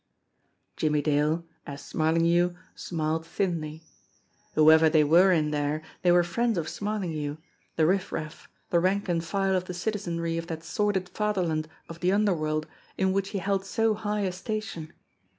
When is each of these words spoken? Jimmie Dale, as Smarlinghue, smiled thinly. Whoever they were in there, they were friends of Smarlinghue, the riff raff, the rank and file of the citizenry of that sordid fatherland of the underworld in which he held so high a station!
Jimmie 0.77 1.03
Dale, 1.03 1.45
as 1.67 1.79
Smarlinghue, 1.83 2.55
smiled 2.73 3.23
thinly. 3.23 3.83
Whoever 4.55 4.89
they 4.89 5.03
were 5.03 5.31
in 5.31 5.51
there, 5.51 5.83
they 6.01 6.11
were 6.11 6.23
friends 6.23 6.57
of 6.57 6.67
Smarlinghue, 6.67 7.37
the 7.75 7.85
riff 7.85 8.11
raff, 8.11 8.49
the 8.71 8.79
rank 8.79 9.07
and 9.07 9.23
file 9.23 9.55
of 9.55 9.65
the 9.65 9.75
citizenry 9.75 10.39
of 10.39 10.47
that 10.47 10.63
sordid 10.63 11.07
fatherland 11.07 11.67
of 11.87 11.99
the 11.99 12.11
underworld 12.11 12.65
in 12.97 13.13
which 13.13 13.29
he 13.29 13.37
held 13.37 13.63
so 13.63 13.93
high 13.93 14.21
a 14.21 14.31
station! 14.31 14.91